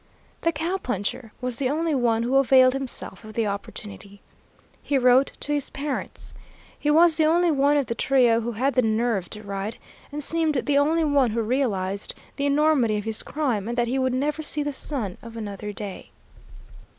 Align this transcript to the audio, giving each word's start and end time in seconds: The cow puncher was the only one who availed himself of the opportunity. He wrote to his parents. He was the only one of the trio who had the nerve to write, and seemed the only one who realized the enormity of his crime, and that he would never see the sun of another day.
The 0.41 0.51
cow 0.51 0.77
puncher 0.77 1.31
was 1.41 1.57
the 1.57 1.69
only 1.69 1.93
one 1.93 2.23
who 2.23 2.37
availed 2.37 2.73
himself 2.73 3.23
of 3.23 3.35
the 3.35 3.45
opportunity. 3.45 4.19
He 4.81 4.97
wrote 4.97 5.33
to 5.41 5.53
his 5.53 5.69
parents. 5.69 6.33
He 6.79 6.89
was 6.89 7.17
the 7.17 7.25
only 7.25 7.51
one 7.51 7.77
of 7.77 7.85
the 7.85 7.93
trio 7.93 8.41
who 8.41 8.53
had 8.53 8.73
the 8.73 8.81
nerve 8.81 9.29
to 9.29 9.43
write, 9.43 9.77
and 10.11 10.23
seemed 10.23 10.55
the 10.55 10.77
only 10.79 11.03
one 11.03 11.29
who 11.29 11.43
realized 11.43 12.15
the 12.37 12.47
enormity 12.47 12.97
of 12.97 13.03
his 13.03 13.21
crime, 13.21 13.67
and 13.67 13.77
that 13.77 13.87
he 13.87 13.99
would 13.99 14.15
never 14.15 14.41
see 14.41 14.63
the 14.63 14.73
sun 14.73 15.19
of 15.21 15.37
another 15.37 15.71
day. 15.71 16.09